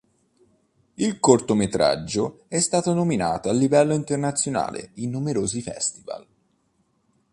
Il 0.95 1.19
cortometraggio 1.19 2.45
è 2.47 2.59
stato 2.59 2.91
nominato 2.95 3.49
a 3.49 3.53
livello 3.53 3.93
internazionale 3.93 4.93
in 4.95 5.11
numerosi 5.11 5.61
festival. 5.61 6.25